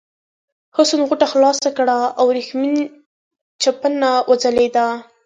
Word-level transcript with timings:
حسن 0.75 0.99
غوټه 1.09 1.27
خلاصه 1.33 1.69
کړه 1.77 1.97
او 2.19 2.25
ورېښمین 2.29 2.75
چپنه 3.61 4.09
وځلېده. 4.29 4.85